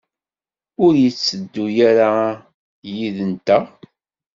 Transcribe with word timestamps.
Ur 0.85 0.93
yetteddu 1.03 1.65
ara 1.89 2.11
yid-nteɣ? 2.95 3.63